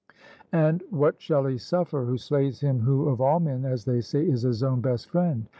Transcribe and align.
And 0.51 0.81
what 0.89 1.21
shall 1.21 1.45
he 1.45 1.59
suffer 1.59 2.05
who 2.05 2.17
slays 2.17 2.61
him 2.61 2.79
who 2.79 3.07
of 3.07 3.21
all 3.21 3.39
men, 3.39 3.65
as 3.65 3.85
they 3.85 4.01
say, 4.01 4.25
is 4.25 4.41
his 4.41 4.63
own 4.63 4.81
best 4.81 5.07
friend? 5.11 5.45